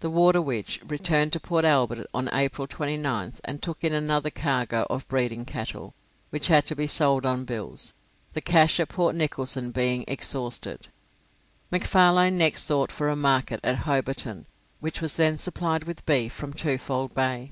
The 0.00 0.10
'Waterwitch' 0.10 0.82
returned 0.86 1.32
to 1.32 1.40
Port 1.40 1.64
Albert 1.64 2.06
on 2.12 2.28
April 2.30 2.68
29th, 2.68 3.40
and 3.42 3.62
took 3.62 3.82
in 3.82 3.94
another 3.94 4.28
cargo 4.28 4.86
of 4.90 5.08
breeding 5.08 5.46
cattle, 5.46 5.94
which 6.28 6.48
had 6.48 6.66
to 6.66 6.76
be 6.76 6.86
sold 6.86 7.24
on 7.24 7.46
bills, 7.46 7.94
the 8.34 8.42
cash 8.42 8.78
at 8.78 8.90
Port 8.90 9.14
Nicholson 9.16 9.70
being 9.70 10.04
exhausted. 10.06 10.88
McFarlane 11.72 12.34
next 12.34 12.64
sought 12.64 12.92
for 12.92 13.08
a 13.08 13.16
market 13.16 13.60
at 13.64 13.86
Hobarton, 13.86 14.44
which 14.80 15.00
was 15.00 15.16
then 15.16 15.38
supplied 15.38 15.84
with 15.84 16.04
beef 16.04 16.34
from 16.34 16.52
Twofold 16.52 17.14
Bay. 17.14 17.50